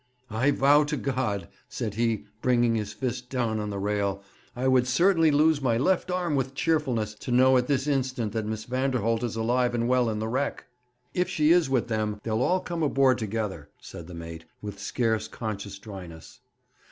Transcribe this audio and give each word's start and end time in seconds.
'I 0.31 0.51
vow 0.57 0.83
to 0.85 0.97
God,' 0.97 1.47
said 1.69 1.93
he, 1.93 2.25
bringing 2.41 2.73
his 2.73 2.91
fist 2.91 3.29
down 3.29 3.59
on 3.59 3.69
the 3.69 3.77
rail, 3.77 4.23
'I 4.55 4.67
would 4.69 4.87
certainly 4.87 5.29
lose 5.29 5.61
my 5.61 5.77
left 5.77 6.09
arm 6.09 6.33
with 6.35 6.55
cheerfulness 6.55 7.13
to 7.13 7.29
know 7.29 7.55
at 7.55 7.67
this 7.67 7.85
instant 7.85 8.31
that 8.31 8.47
Miss 8.47 8.65
Vanderholt 8.65 9.21
is 9.21 9.35
alive 9.35 9.75
and 9.75 9.87
well 9.87 10.09
in 10.09 10.17
the 10.17 10.27
wreck!' 10.27 10.65
'If 11.13 11.29
she 11.29 11.51
is 11.51 11.69
with 11.69 11.87
them 11.87 12.19
they'll 12.23 12.41
all 12.41 12.61
come 12.61 12.81
aboard 12.81 13.19
together,' 13.19 13.69
said 13.79 14.07
the 14.07 14.15
mate, 14.15 14.45
with 14.59 14.79
scarce 14.79 15.27
conscious 15.27 15.77
dryness. 15.77 16.39